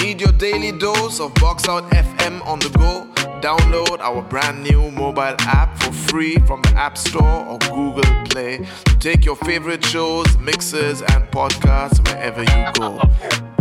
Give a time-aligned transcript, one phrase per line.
[0.00, 3.04] Need your daily dose of Box Out FM on the go?
[3.40, 8.64] Download our brand new mobile app for free from the App Store or Google Play
[9.00, 13.00] take your favorite shows, mixes, and podcasts wherever you go.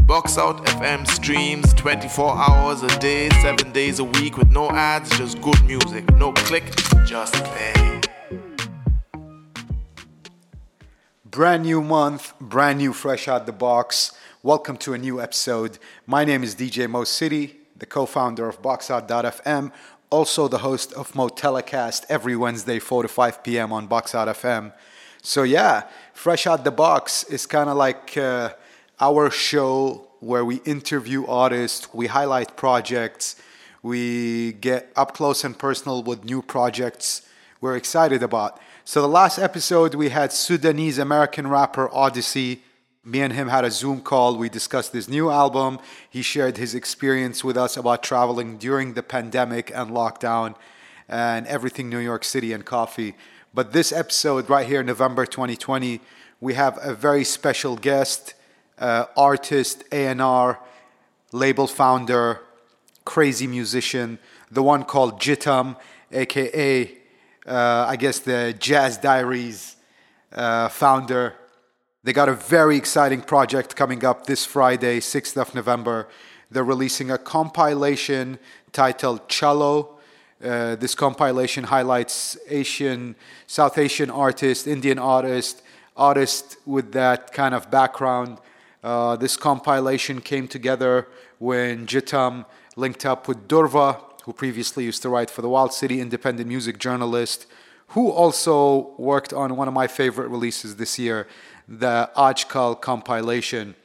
[0.04, 5.10] Box Out FM streams 24 hours a day, 7 days a week with no ads,
[5.18, 6.08] just good music.
[6.18, 6.64] No click,
[7.08, 8.02] just play.
[11.26, 14.12] Brand new month, brand new fresh out the box.
[14.46, 15.80] Welcome to a new episode.
[16.06, 19.72] My name is DJ Mo City, the co founder of BoxOut.fm,
[20.10, 23.72] also the host of Mo Telecast every Wednesday, 4 to 5 p.m.
[23.72, 24.74] on BoxOut.fm.
[25.22, 28.50] So, yeah, Fresh Out the Box is kind of like uh,
[29.00, 33.38] our show where we interview artists, we highlight projects,
[33.82, 37.22] we get up close and personal with new projects
[37.62, 38.60] we're excited about.
[38.84, 42.60] So the last episode we had Sudanese American rapper Oddisee.
[43.06, 44.38] Me and him had a Zoom call.
[44.38, 45.80] We discussed his new album.
[46.10, 50.56] He shared his experience with us about traveling during the pandemic and lockdown
[51.10, 53.16] and everything New York City and coffee.
[53.54, 56.00] But this episode right here, November 2020,
[56.40, 58.36] we have a very special guest,
[58.80, 60.60] uh, artist, A&R,
[61.34, 62.40] label founder,
[63.04, 64.18] crazy musician,
[64.50, 65.76] the one called Jitam,
[66.12, 66.98] aka
[67.46, 69.76] uh, I guess the Jazz Diaries
[70.32, 71.36] uh, founder.
[72.06, 76.10] They got a very exciting project coming up this Friday, 6th of November.
[76.52, 78.40] They're releasing a compilation
[78.74, 80.00] titled Cello.
[80.44, 83.16] Uh, this compilation highlights Asian,
[83.48, 85.62] South Asian artists, Indian artists,
[85.96, 88.38] artists with that kind of background.
[88.84, 91.08] Uh, this compilation came together
[91.40, 96.02] when Jitam linked up with Durva, who previously used to write for the Wild City
[96.02, 97.46] Independent Music Journalist,
[97.90, 101.28] who also worked on one of my favorite releases this year,
[101.68, 103.76] the Ajkal compilation.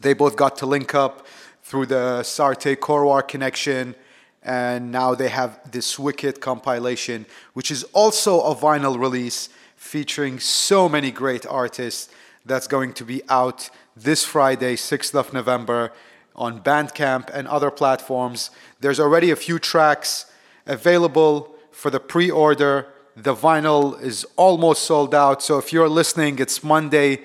[0.00, 1.26] They both got to link up
[1.62, 3.94] through the Sarathy Korwar connection,
[4.42, 10.88] and now they have this Wicked compilation, which is also a vinyl release featuring so
[10.88, 12.08] many great artists
[12.44, 15.92] that's going to be out this Friday, 6th of November
[16.34, 18.50] on Bandcamp and other platforms.
[18.80, 20.26] There's already a few tracks
[20.66, 22.91] available for the pre order.
[23.16, 25.42] The vinyl is almost sold out.
[25.42, 27.20] So if you're listening, it's Monday.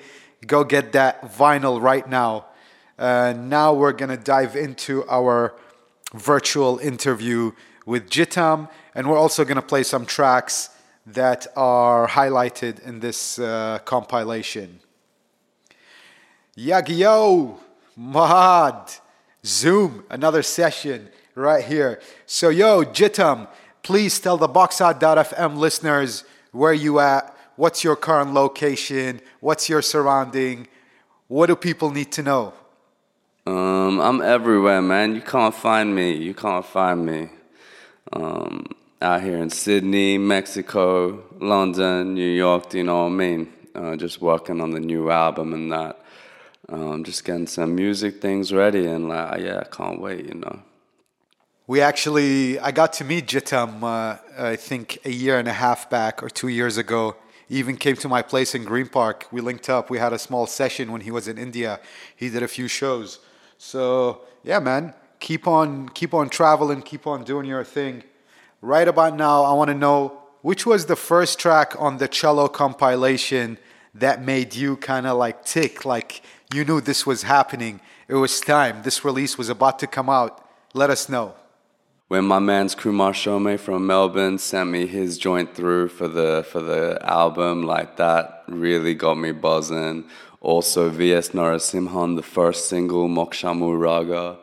[0.46, 2.46] Go get that vinyl right now.
[2.98, 5.54] Uh, now we're going to dive into our
[6.12, 7.52] virtual interview
[7.86, 10.70] with Jitam, and we're also going to play some tracks
[11.06, 14.80] that are highlighted in this uh, compilation.
[16.56, 17.58] Yagyo!
[17.98, 19.00] Mahad,
[19.44, 22.00] Zoom, another session right here.
[22.26, 23.48] So, yo, Jitam,
[23.82, 30.68] please tell the BoxOut.fm listeners where you at, what's your current location, what's your surrounding,
[31.28, 32.54] what do people need to know?
[33.46, 35.14] Um, I'm everywhere, man.
[35.14, 36.12] You can't find me.
[36.12, 37.30] You can't find me.
[38.12, 38.66] Um,
[39.00, 43.52] out here in Sydney, Mexico, London, New York, do you know what I mean?
[43.74, 45.98] Uh, just working on the new album and that
[46.68, 50.62] um, just getting some music things ready and like yeah, I can't wait, you know.
[51.68, 55.90] We actually, I got to meet Jitam, uh, I think a year and a half
[55.90, 57.14] back or two years ago.
[57.46, 59.26] He even came to my place in Green Park.
[59.30, 59.90] We linked up.
[59.90, 61.78] We had a small session when he was in India.
[62.16, 63.18] He did a few shows.
[63.58, 68.02] So yeah, man, keep on, keep on traveling, keep on doing your thing.
[68.62, 72.48] Right about now, I want to know which was the first track on the cello
[72.48, 73.58] compilation
[73.92, 76.22] that made you kind of like tick, like
[76.54, 77.82] you knew this was happening.
[78.08, 78.84] It was time.
[78.84, 80.48] This release was about to come out.
[80.72, 81.34] Let us know.
[82.08, 86.62] When my man's Kumar Shome from Melbourne sent me his joint through for the for
[86.62, 90.08] the album, like that really got me buzzing.
[90.40, 91.30] Also, V.S.
[91.30, 94.38] Narasimhan, the first single, Mokshamu Raga.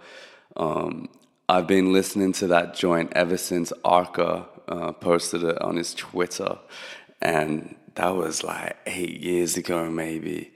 [0.55, 1.09] Um,
[1.49, 6.59] I've been listening to that joint ever since Arca uh, posted it on his Twitter,
[7.19, 10.53] and that was like eight years ago, maybe.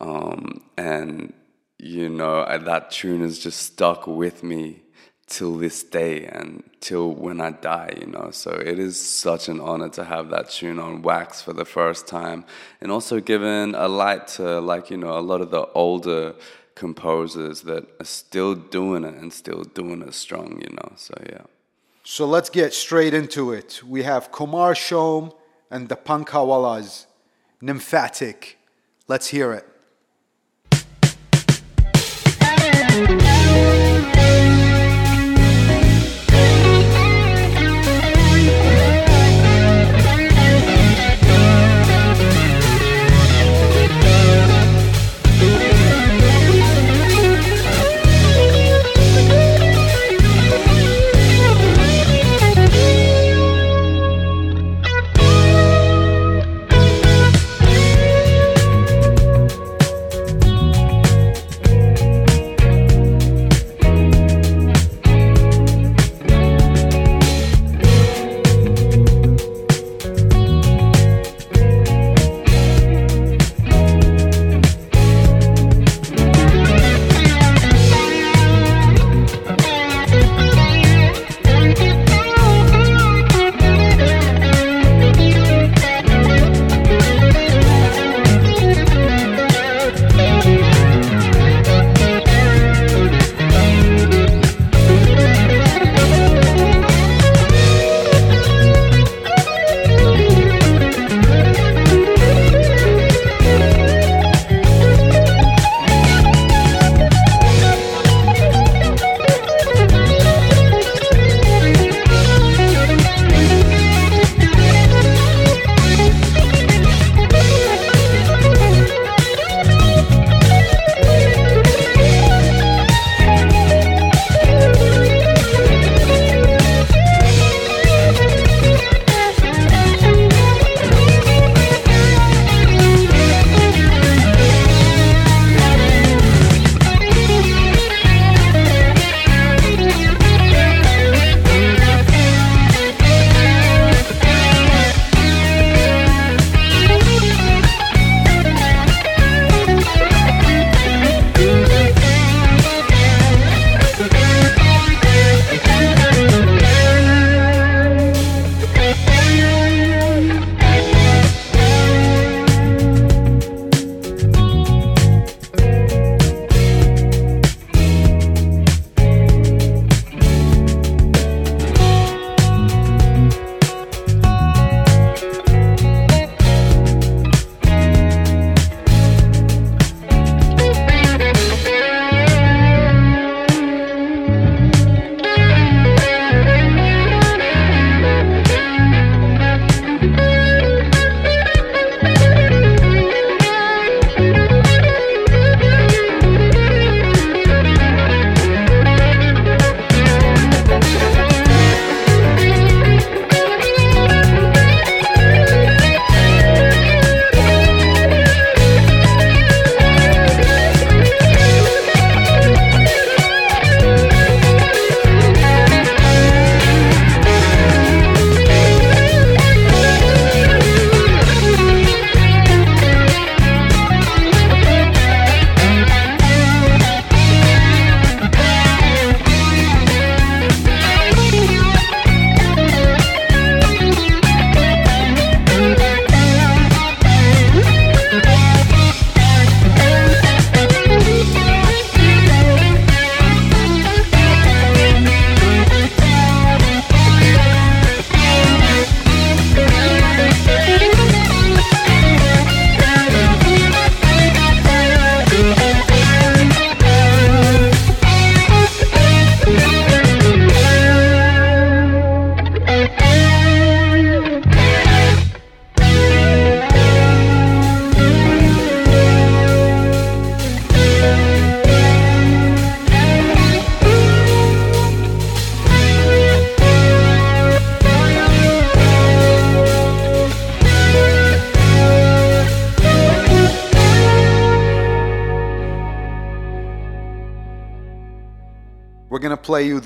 [0.00, 1.34] Um, and,
[1.78, 4.84] you know, that tune has just stuck with me
[5.28, 8.30] till this day and till when I die, you know.
[8.30, 12.06] So it is such an honor to have that tune on wax for the first
[12.06, 12.44] time
[12.80, 16.34] and also giving a light to, like, you know, a lot of the older
[16.74, 20.92] composers that are still doing it and still doing it strong, you know.
[20.96, 21.42] So, yeah.
[22.04, 23.82] So let's get straight into it.
[23.84, 25.34] We have Kumar Shome
[25.70, 27.06] and the Punkhawalas,
[27.60, 28.56] Nymphatic.
[29.08, 29.66] Let's hear it.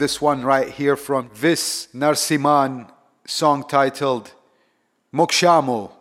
[0.02, 2.90] This one right here from Vis Narasimhan,
[3.24, 4.32] song titled
[5.14, 5.92] Mokshamu.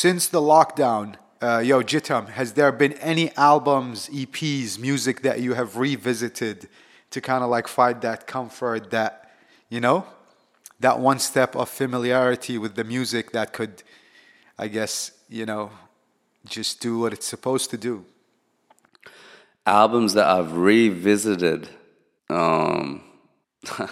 [0.00, 5.54] Since the lockdown, uh, yo, Jitam, has there been any albums, EPs, music that you
[5.54, 6.68] have revisited
[7.10, 9.28] to kind of like find that comfort, that,
[9.68, 10.06] you know,
[10.78, 13.82] that one step of familiarity with the music that could,
[14.56, 15.72] I guess, you know,
[16.46, 18.04] just do what it's supposed to do?
[19.66, 21.70] Albums that I've revisited.
[22.30, 23.02] Um,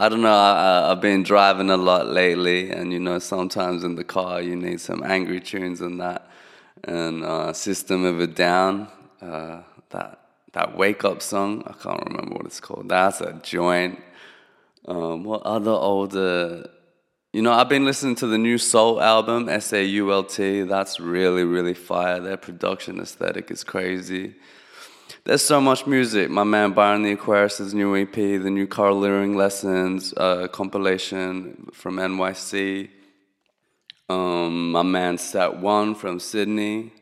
[0.00, 0.32] I don't know.
[0.32, 4.56] I, have been driving a lot lately, and you know, sometimes in the car you
[4.56, 6.26] need some angry tunes and that.
[6.84, 8.88] And uh, System of a Down,
[9.20, 10.20] uh, that
[10.52, 11.64] that wake up song.
[11.66, 12.88] I can't remember what it's called.
[12.88, 14.00] That's a joint.
[14.88, 16.70] Um, what other older?
[17.34, 20.62] You know, I've been listening to the new Soul album, S A U L T.
[20.62, 22.20] That's really, really fire.
[22.20, 24.36] Their production aesthetic is crazy.
[25.22, 26.30] There's so much music.
[26.30, 31.96] My man Byron the Aquarius' new EP, the new Carl Leering Lessons uh, compilation from
[31.96, 32.88] NYC.
[34.08, 36.94] Um, my man Sat One from Sydney.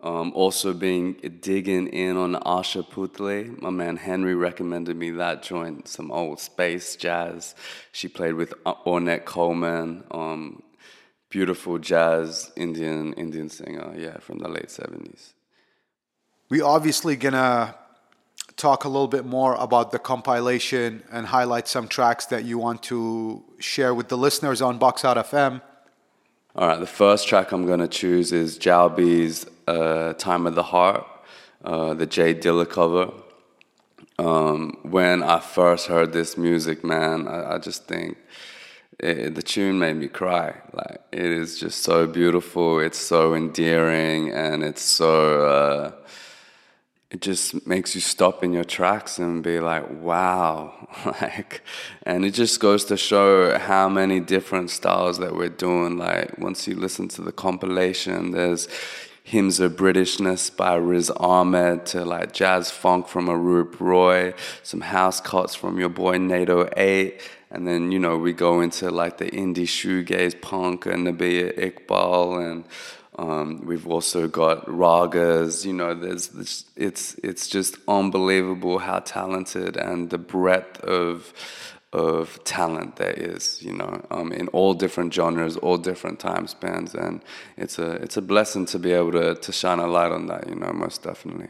[0.00, 3.60] Um, also being digging in on Asha Puthli.
[3.60, 7.54] My man Henry recommended me that joint, some old space jazz.
[7.92, 10.62] She played with Ornette Coleman, um,
[11.28, 15.34] beautiful jazz Indian Indian singer, yeah, from the late seventies.
[16.50, 17.74] We obviously gonna
[18.56, 22.82] talk a little bit more about the compilation and highlight some tracks that you want
[22.84, 25.60] to share with the listeners on Box Out FM.
[26.56, 31.06] All right, the first track I'm gonna choose is Jalby's uh, "Time of the Heart,"
[31.66, 33.12] uh, the Jay Dilla cover.
[34.18, 38.16] Um, when I first heard this music, man, I, I just think
[38.98, 40.54] it, the tune made me cry.
[40.72, 42.80] Like it is just so beautiful.
[42.80, 45.44] It's so endearing, and it's so.
[45.44, 45.92] Uh,
[47.10, 50.88] it just makes you stop in your tracks and be like, wow.
[51.06, 51.62] like,
[52.02, 55.96] and it just goes to show how many different styles that we're doing.
[55.96, 58.68] Like, once you listen to the compilation, there's
[59.22, 65.20] hymns of Britishness by Riz Ahmed to like jazz funk from Arup Roy, some house
[65.20, 67.20] cuts from your boy Nate 08.
[67.50, 72.50] And then, you know, we go into like the indie shoegaze punk and Nabihah Iqbal
[72.50, 72.64] and
[73.18, 75.64] um, we've also got ragas.
[75.64, 81.32] You know, there's this, it's it's just unbelievable how talented and the breadth of
[81.92, 83.60] of talent there is.
[83.60, 87.20] You know, um, in all different genres, all different time spans, and
[87.56, 90.48] it's a it's a blessing to be able to to shine a light on that.
[90.48, 91.48] You know, most definitely.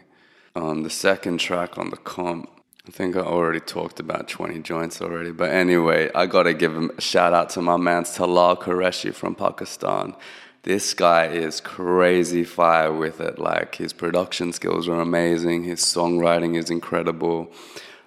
[0.57, 2.51] Um, the second track on the comp.
[2.87, 6.99] I think I already talked about 20 joints already, but anyway, I gotta give a
[6.99, 10.15] shout out to my man Talal Qureshi from Pakistan
[10.63, 13.39] this guy is crazy fire with it.
[13.39, 17.51] Like his production skills are amazing, his songwriting is incredible.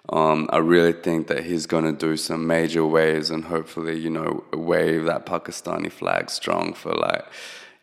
[0.10, 4.10] Um, I really think that he's going to do some major waves and hopefully, you
[4.10, 7.26] know, wave that Pakistani flag strong for like,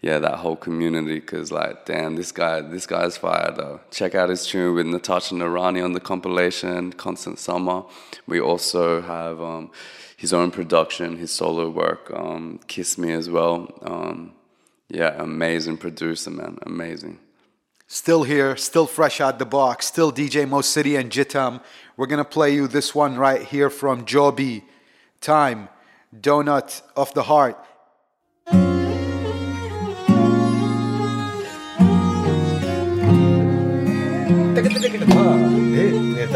[0.02, 1.20] yeah, that whole community.
[1.20, 3.81] Cause like, damn, this guy, this guy's fire though.
[3.90, 7.85] Check out his tune with Natasha Noorani on the compilation, Constant Summer.
[8.26, 9.70] We also have um,
[10.16, 13.72] his own production, his solo work, um, Kiss Me as well.
[14.88, 16.59] Yeah, amazing producer, man.
[16.62, 17.18] Amazing.
[17.87, 21.62] Still here, still fresh out the box, still DJ Mo City and Jitam.
[21.96, 24.64] We're gonna play you this one right here from Joby.
[25.20, 25.68] Time,
[26.14, 27.62] Donut of the Heart.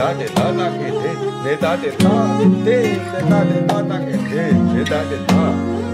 [0.03, 1.11] Da de da da ke de
[1.45, 2.79] ne da de da de ne
[3.31, 5.43] da de da da ke de ne da de da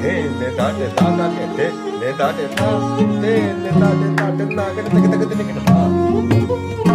[0.02, 1.66] he ne da de da da ke de
[2.00, 3.90] ne da de da de ne da
[4.38, 6.87] de da de ke de de de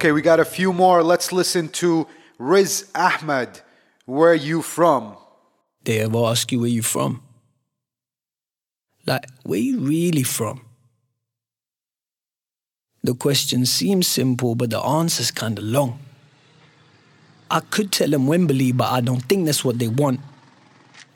[0.00, 1.02] Okay, we got a few more.
[1.02, 2.06] Let's listen to
[2.38, 3.60] Riz Ahmed.
[4.06, 5.14] Where are you from?
[5.84, 7.22] They ever ask you where you from?
[9.06, 10.62] Like, where you really from?
[13.02, 15.98] The question seems simple, but the answer's kinda long.
[17.50, 20.20] I could tell them Wembley, but I don't think that's what they want.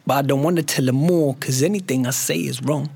[0.06, 2.90] But I don't want to tell them more, cause anything I say is wrong.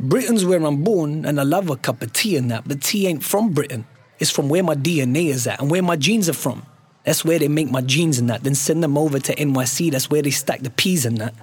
[0.00, 3.06] Britain's where I'm born, and I love a cup of tea and that, but tea
[3.06, 3.86] ain't from Britain.
[4.22, 6.62] It's from where my DNA is at and where my genes are from.
[7.02, 10.10] That's where they make my jeans and that, then send them over to NYC, that's
[10.10, 11.34] where they stack the peas and that.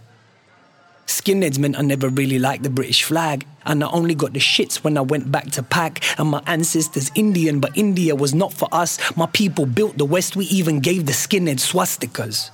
[1.06, 4.78] Skinheads meant I never really liked the British flag, and I only got the shits
[4.82, 6.18] when I went back to pack.
[6.18, 8.98] And my ancestors Indian, but India was not for us.
[9.18, 12.50] My people built the West, we even gave the skinhead swastikas.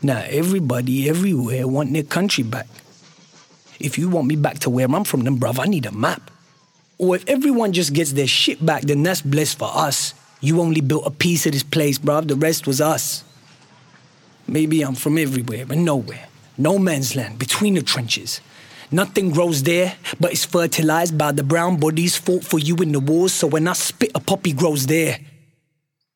[0.00, 2.68] Now everybody everywhere want their country back.
[3.78, 6.29] If you want me back to where I'm from, then bruv, I need a map.
[7.00, 10.14] Or if everyone just gets their shit back, then that's blessed for us.
[10.40, 13.24] You only built a piece of this place, bruv, the rest was us.
[14.46, 18.40] Maybe I'm from everywhere, but nowhere no man's land between the trenches.
[18.92, 23.00] Nothing grows there, but it's fertilized by the brown bodies fought for you in the
[23.00, 23.32] wars.
[23.32, 25.18] So when I spit, a poppy grows there.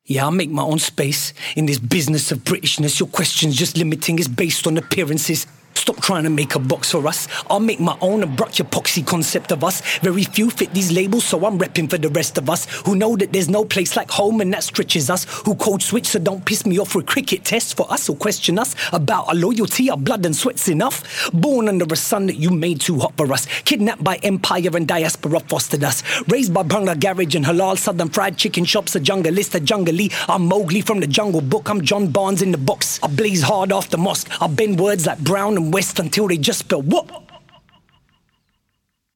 [0.05, 2.99] Yeah, I make my own space in this business of Britishness.
[2.99, 5.47] Your question's just limiting is based on appearances.
[5.75, 7.27] Stop trying to make a box for us.
[7.49, 9.81] I'll make my own abrupt epoxy concept of us.
[9.99, 13.15] Very few fit these labels, so I'm repping for the rest of us who know
[13.17, 15.25] that there's no place like home and that stretches us.
[15.45, 18.57] Who code switch, so don't piss me off with cricket tests for us or question
[18.57, 21.29] us about our loyalty, our blood and sweat's enough.
[21.33, 23.45] Born under a sun that you made too hot for us.
[23.63, 26.03] Kidnapped by empire and diaspora fostered us.
[26.29, 29.95] Raised by Bangla garage and halal southern fried chicken shops, a junglist, a jungle
[30.27, 31.69] I'm Mowgli from the jungle book.
[31.69, 32.99] I'm John Barnes in the box.
[33.03, 34.29] I blaze hard off the mosque.
[34.41, 37.09] I bend words like brown and west until they just spell what?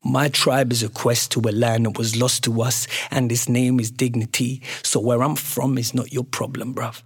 [0.03, 3.49] My tribe is a quest to a land that was lost to us, and its
[3.49, 4.61] name is dignity.
[4.81, 7.03] So where I'm from is not your problem, bruv.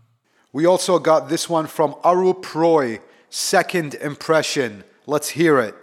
[0.52, 4.84] We also got this one from Arup Roy, Second Impression.
[5.08, 5.76] Let's hear it.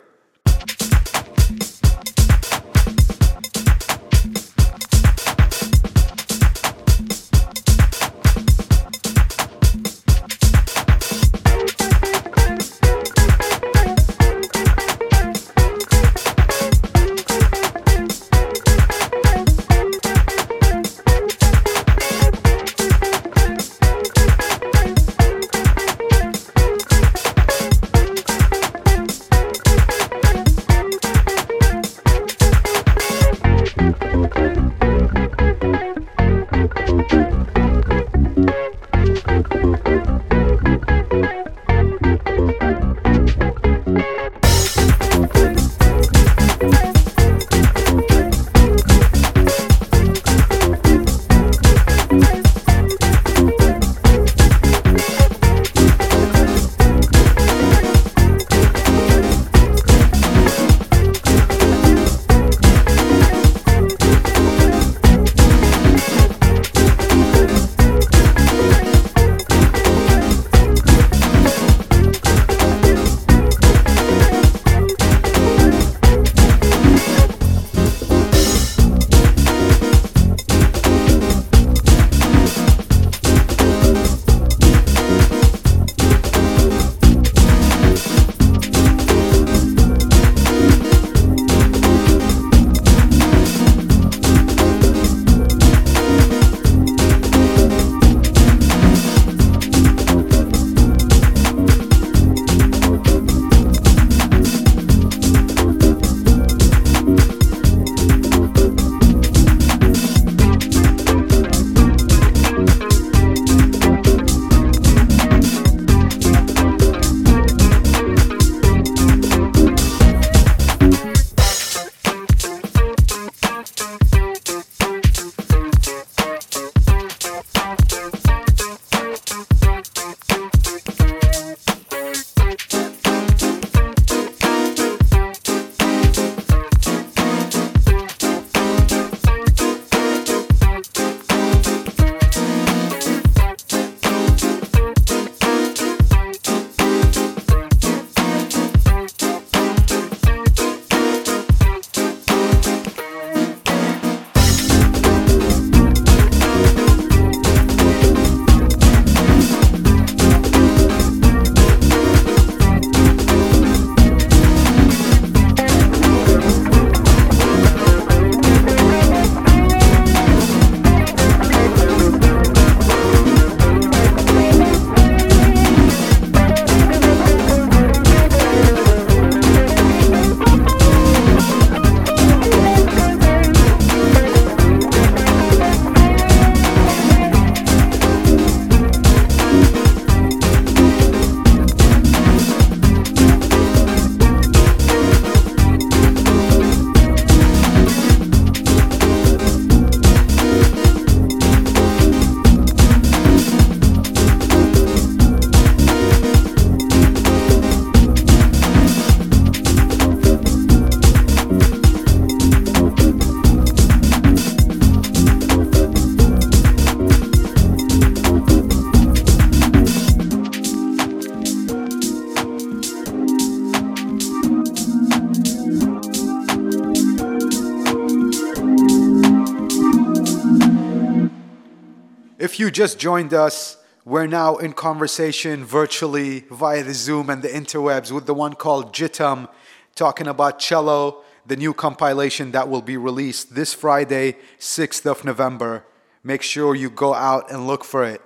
[232.70, 238.12] You just joined us, we're now in conversation virtually via the Zoom and the interwebs
[238.12, 239.48] with the one called Jitam,
[239.96, 245.84] talking about Cello, the new compilation that will be released this Friday, 6th of November.
[246.22, 248.22] Make sure you go out and look for it.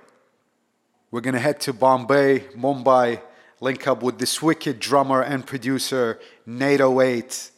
[1.09, 3.23] We're gonna head to Bombay, Mumbai,
[3.61, 7.49] link up with this wicked drummer and producer, Nate 08.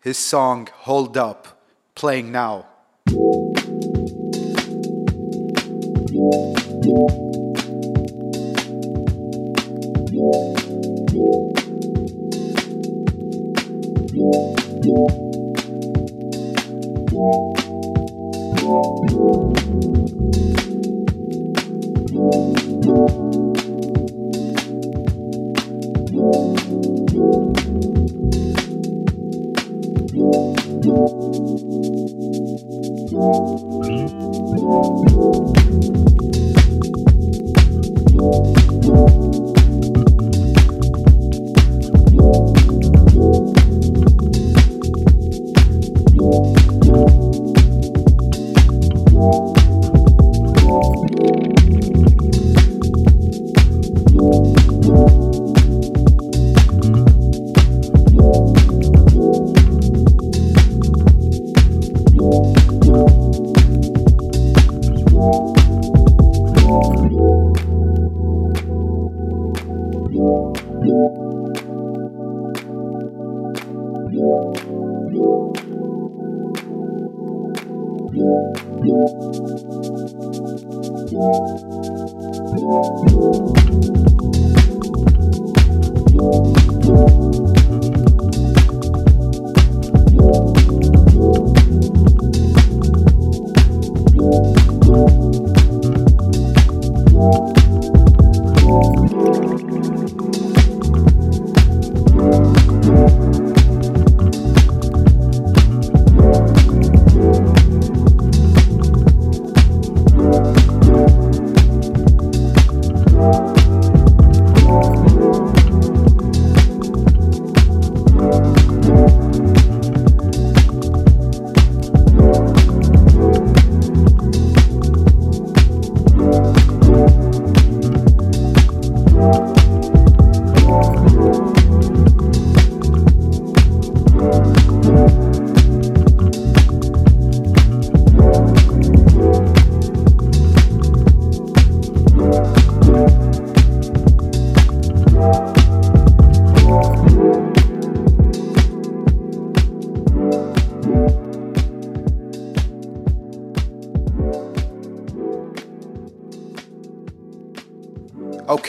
[0.00, 1.60] His song, Hold Up,
[1.96, 2.68] playing now.
[6.82, 7.29] Thank.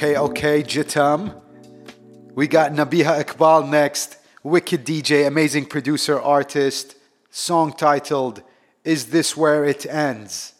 [0.01, 1.39] Okay, okay, Jitam.
[2.33, 4.17] We got Nabihah Iqbal next.
[4.41, 6.95] Wicked DJ, amazing producer, artist.
[7.29, 8.41] Song titled,
[8.83, 10.55] Is This Where It Ends?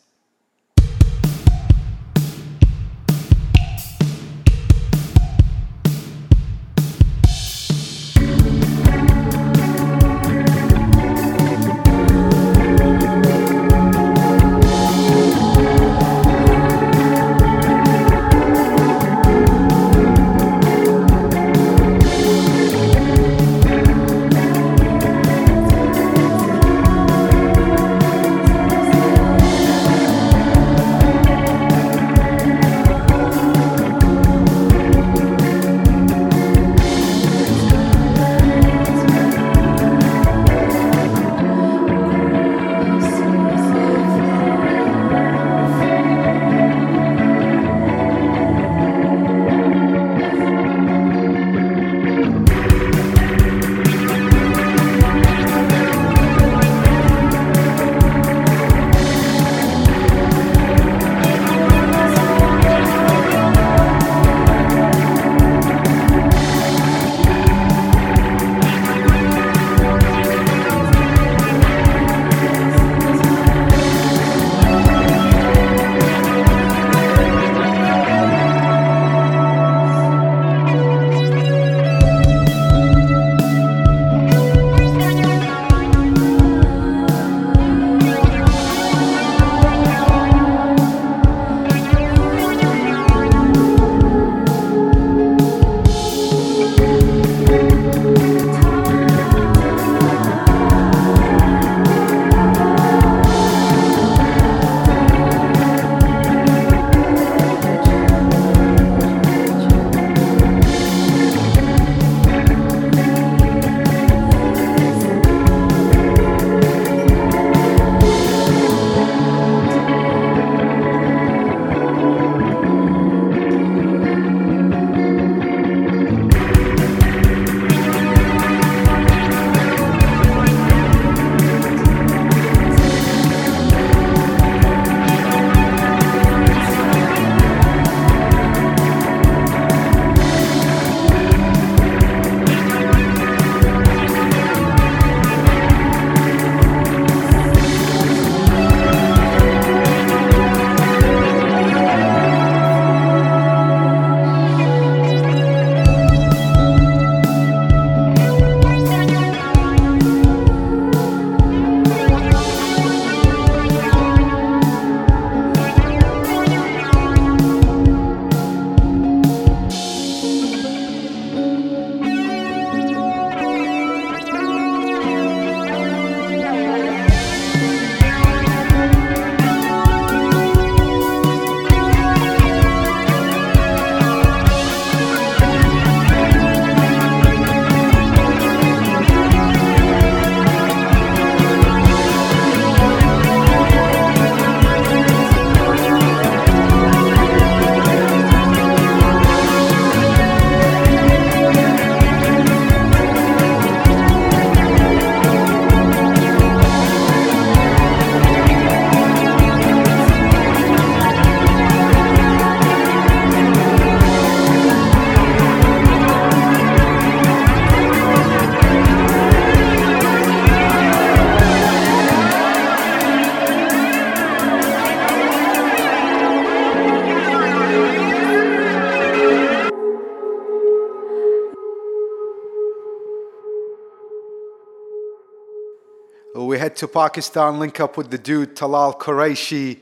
[236.81, 239.77] To Pakistan, link up with the dude Talal Qureshi.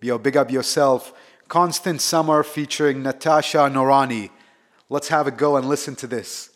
[0.00, 1.12] Yo, big up yourself.
[1.46, 4.30] Constant Summer featuring Natasha Noorani.
[4.88, 6.50] Let's have a go and listen to this.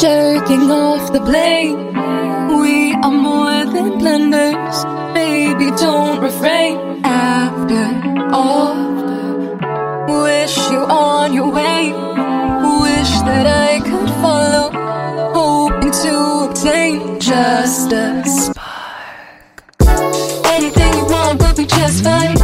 [0.00, 1.78] Jerking off the blame.
[2.60, 5.14] We are more than blenders.
[5.14, 7.04] Baby, don't refrain.
[7.04, 8.13] After
[10.44, 11.92] wish you on your way.
[12.82, 14.70] Wish that I could follow.
[15.32, 19.86] Hoping to obtain just a spark.
[20.46, 22.36] Anything you want will be just fine.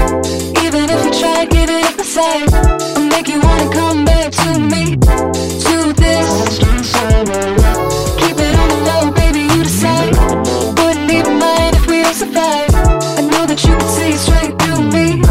[0.64, 2.52] Even if you try, to give it up a side.
[2.96, 4.96] I'll make you wanna come back to me.
[5.64, 6.30] To this.
[8.20, 10.14] Keep it on the low, baby, you decide.
[10.78, 12.72] Wouldn't even mind if we survive.
[13.18, 15.29] I know that you can see straight through me.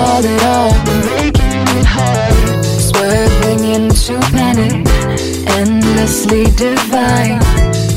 [0.00, 0.72] To call it all.
[1.16, 2.64] Making it hard.
[2.88, 4.86] Swerving into panic.
[5.58, 7.40] Endlessly divine.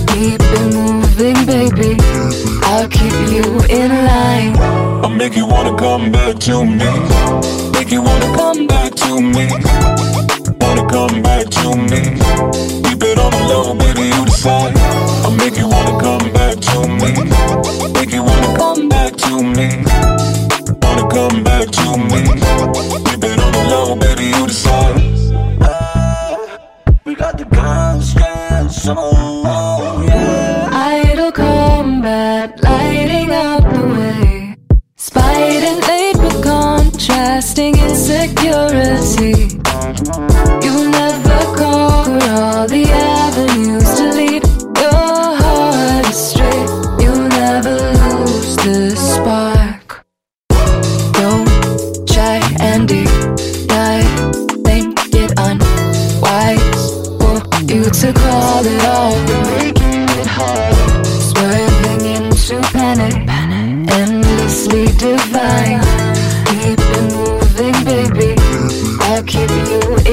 [0.07, 1.97] Keep it moving, baby.
[2.63, 4.55] I'll keep you in line.
[5.03, 6.91] I'll make you wanna come back to me.
[7.73, 9.47] Make you wanna come back to me.
[10.61, 12.01] Wanna come back to me.
[12.85, 13.73] Keep it on the low,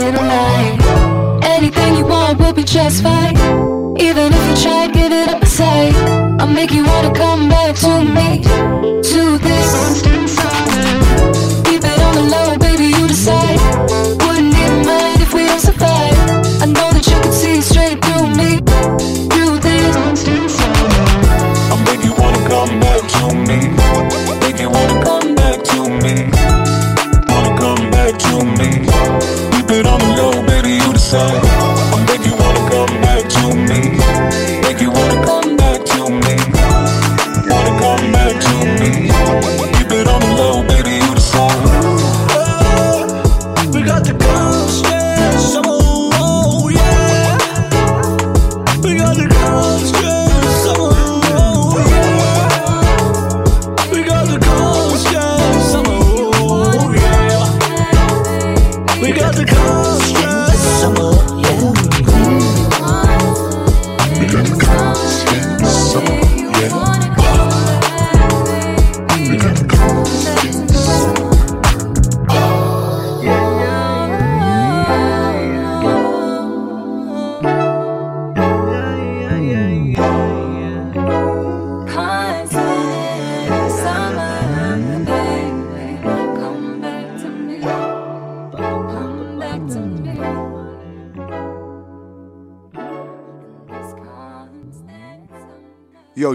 [0.02, 3.36] Anything you want will be just fine.
[3.98, 5.94] Even if you try, to give it up a side.
[6.40, 8.42] I'll make you wanna come back to me.
[9.10, 10.19] To this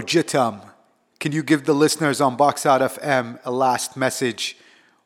[0.06, 0.60] Jitam,
[1.18, 4.56] can you give the listeners on Box Out FM a last message?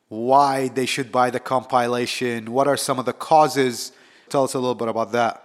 [0.09, 2.51] Why they should buy the compilation?
[2.51, 3.93] What are some of the causes?
[4.29, 5.43] Tell us a little bit about that.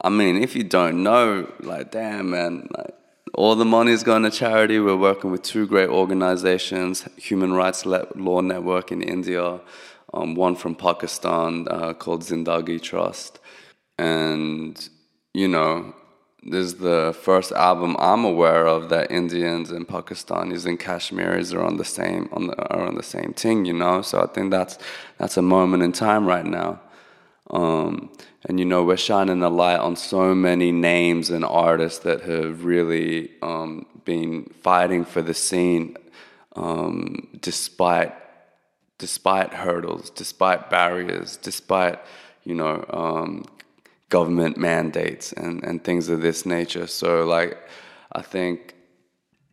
[0.00, 2.94] I mean, if you don't know, like, damn, man, like,
[3.34, 4.78] all the money is going to charity.
[4.78, 9.60] We're working with two great organizations, Human Rights Law Network in India,
[10.12, 13.38] um, one from Pakistan uh, called Zindagi Trust.
[13.96, 14.88] And,
[15.32, 15.94] you know,
[16.50, 21.62] this is the first album I'm aware of that Indians and Pakistanis and Kashmiris are
[21.62, 24.02] on the same on the, are on the same thing, you know.
[24.02, 24.78] So I think that's
[25.18, 26.80] that's a moment in time right now.
[27.50, 28.10] Um,
[28.44, 32.64] and you know, we're shining a light on so many names and artists that have
[32.64, 35.96] really um, been fighting for the scene
[36.56, 38.14] um, despite
[38.98, 41.98] despite hurdles, despite barriers, despite
[42.44, 43.44] you know um,
[44.08, 46.86] government mandates and, and things of this nature.
[46.86, 47.58] So, like,
[48.12, 48.74] I think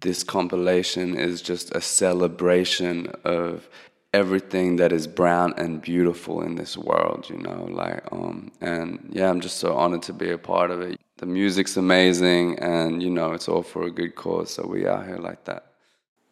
[0.02, 3.70] this compilation is just a celebration of
[4.14, 9.30] everything that is brown and beautiful in this world, you know, like, um, and yeah,
[9.30, 11.00] I'm just so honored to be a part of it.
[11.18, 15.04] The music's amazing, and you know, it's all for a good cause, so we are
[15.04, 15.66] here like that.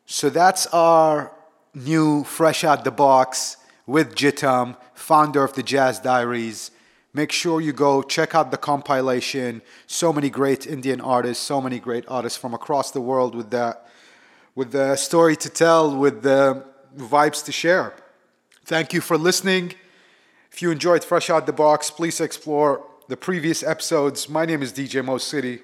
[0.05, 1.33] So that's our
[1.73, 6.71] new Fresh Out the Box with Jitam, founder of the Jazz Diaries.
[7.15, 9.61] Make sure you go check out the compilation.
[9.85, 13.77] So many great Indian artists, so many great artists from across the world with the,
[14.55, 16.65] with the story to tell, with the
[16.97, 17.93] vibes to share.
[18.65, 19.73] Thank you for listening.
[20.51, 24.27] If you enjoyed Fresh Out the Box, please explore the previous episodes.
[24.27, 25.61] My name is DJ Mo City.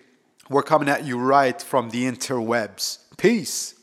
[0.50, 3.00] We're coming at you right from the interwebs.
[3.18, 3.79] Peace.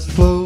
[0.00, 0.39] Time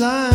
[0.00, 0.29] between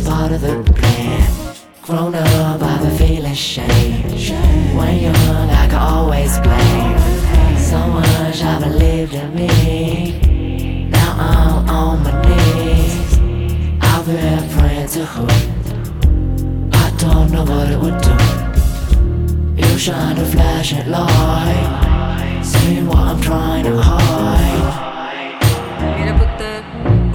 [0.00, 1.30] part of the plan.
[1.82, 4.02] Grown up, I've been feeling shame.
[4.76, 6.98] When young, I can always blame.
[7.58, 10.88] So much I believed in me.
[10.90, 13.18] Now I'm on my knees.
[13.80, 15.26] I've been praying to who?
[16.72, 18.16] I don't know what it would do.
[19.56, 22.42] You shine a flashing light.
[22.44, 24.87] See what I'm trying to hide.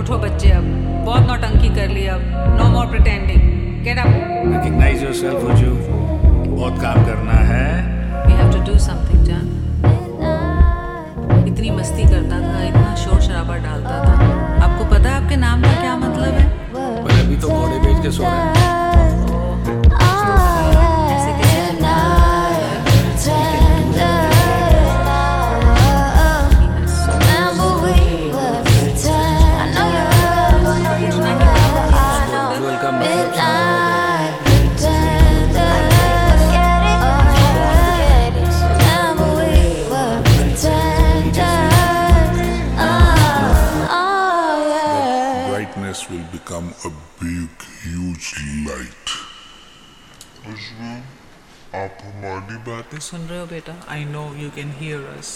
[0.04, 0.64] उठो बच्चे अब।
[1.06, 2.22] बहुत नौटंकी कर ली अब।
[2.58, 5.72] No more pretending get up recognize yourself हुजू
[6.50, 7.70] बहुत काम करना है।
[8.26, 9.46] We have to do something जान
[11.48, 14.14] इतनी मस्ती करता था इतना शोर शराबा डालता था।
[14.66, 16.48] आपको पता है आपके नाम का क्या मतलब है?
[16.76, 18.83] पर अभी तो घोड़े बेच के सो रहे हैं।
[52.94, 53.74] बातें सुन रहे हो बेटा?
[53.90, 55.30] I know you can hear us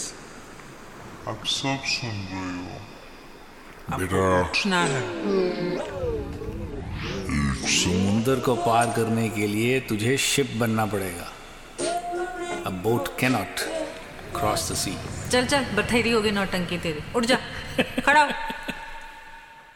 [1.28, 5.00] आप सब सुन रहे हो। बेटा। उठना है।
[7.74, 11.26] समुंदर को पार करने के लिए तुझे शिप बनना पड़ेगा।
[12.66, 13.66] A boat cannot
[14.38, 14.94] cross the sea
[15.30, 17.38] चल चल बथेरी होगी नौटंकी तेरी। उठ जा।
[18.06, 18.30] खड़ा हो।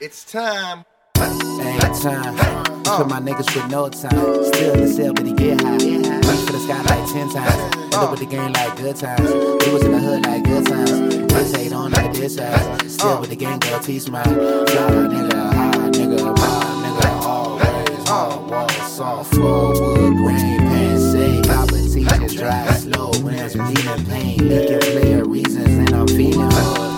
[0.05, 0.87] It's time.
[1.15, 2.41] Hey, time.
[2.87, 4.25] For my niggas with no time.
[4.49, 6.22] Still in the cell, but he get high.
[6.33, 7.77] Reach for the sky like 10 times.
[7.77, 9.21] End up with the game like good times.
[9.21, 10.91] We was in the hood like good times.
[11.29, 12.91] This hate on like this side.
[12.91, 14.25] Still with the gang, girl, T smile.
[14.25, 21.43] Fly nigga, high nigga, wild nigga, always hard wall, soft floor, wood grain, pants, say,
[21.43, 26.93] Papa teacher, dry, slow, rims, bleeding pain, leaking player reasons, and I'm feeling it.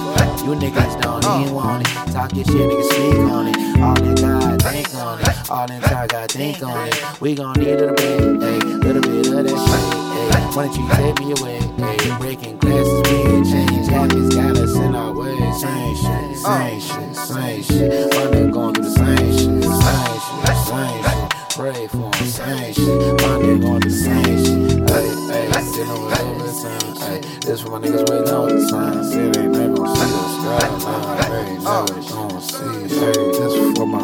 [0.44, 2.12] You niggas don't even want it.
[2.12, 3.80] Talk your shit, niggas speak on it.
[3.80, 5.50] All in God, think on it.
[5.50, 7.20] All in time, God, think on it.
[7.20, 10.54] We gon' need a little bit, ayy, little bit of that shit, ayy.
[10.54, 12.18] Why don't you take me away, ayy?
[12.20, 15.60] Breaking glasses, being changed habits, got us in our ways.
[15.60, 18.12] Same shit, same shit, same shit.
[18.12, 21.30] Nigga going through the same shit, same shit, same shit.
[21.54, 22.84] Pray for him, same shit.
[22.84, 25.74] Nigga going through the same shit, ayy, ayy.
[25.74, 27.44] Dealing with overtime, ayy.
[27.44, 29.04] This for my niggas with no time.
[29.04, 33.32] Say they never gon' see us, God, nah, they never gon' see ayy.
[33.34, 34.02] This for my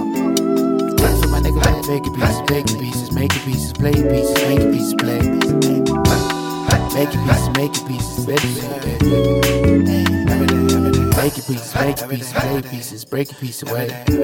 [1.01, 5.20] this for my niggas bacon pieces, bacon pieces, making pieces, play pieces, making pieces, play.
[7.01, 8.61] Making pieces, making pieces, baby.
[11.16, 13.86] Making pieces, making pieces, play pieces, breaking pieces away.
[13.88, 14.20] Make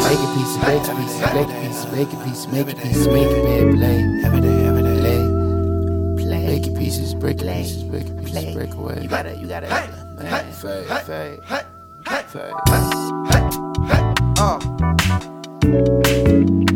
[0.00, 3.98] Making pieces, making pieces, making pieces, making pieces, making pieces, making bed play.
[6.16, 6.46] Play.
[6.46, 9.00] Making pieces, breaking pieces, breaking pieces, break away.
[9.02, 11.44] You gotta, you gotta, man, fade, fade,
[16.40, 16.69] fade.